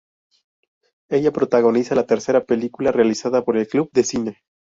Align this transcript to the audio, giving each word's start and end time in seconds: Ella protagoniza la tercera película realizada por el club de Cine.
Ella 1.11 1.31
protagoniza 1.31 1.93
la 1.93 2.07
tercera 2.07 2.43
película 2.43 2.91
realizada 2.91 3.45
por 3.45 3.55
el 3.55 3.67
club 3.67 3.91
de 3.93 4.03
Cine. 4.03 4.41